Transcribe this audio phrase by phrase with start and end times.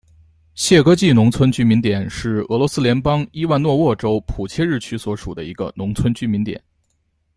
[0.55, 6.59] 谢戈季农村居民点是俄罗斯联邦伊万诺沃州普切日区所属的一个农村居民点。